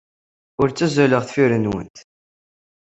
[0.61, 1.95] Ur ttazzaleɣ deffir-nwent.